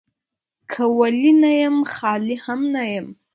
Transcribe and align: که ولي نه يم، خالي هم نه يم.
که 0.71 0.83
ولي 0.99 1.31
نه 1.41 1.51
يم، 1.61 1.75
خالي 1.93 2.35
هم 2.45 2.59
نه 2.73 2.83
يم. 2.93 3.07